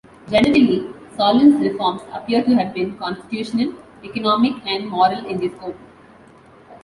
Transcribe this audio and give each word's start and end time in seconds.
Generally, 0.31 0.87
Solon's 1.15 1.61
reforms 1.63 2.01
appear 2.11 2.43
to 2.43 2.55
have 2.55 2.73
been 2.73 2.97
constitutional, 2.97 3.75
economic 4.03 4.55
and 4.65 4.87
moral 4.89 5.23
in 5.27 5.37
their 5.39 5.51
scope. 5.55 5.77